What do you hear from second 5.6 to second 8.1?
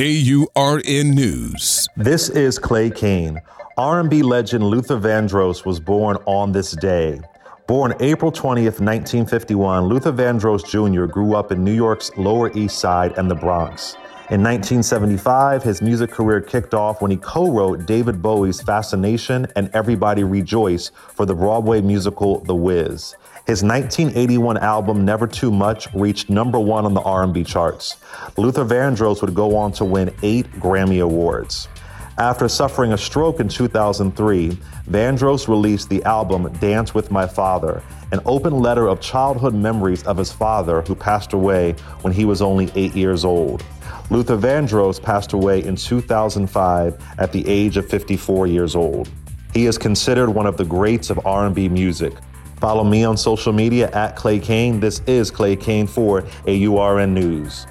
was born on this day. Born